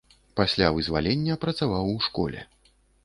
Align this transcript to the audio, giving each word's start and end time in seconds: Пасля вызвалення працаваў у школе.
Пасля 0.39 0.69
вызвалення 0.77 1.37
працаваў 1.43 1.85
у 1.93 1.99
школе. 2.07 2.41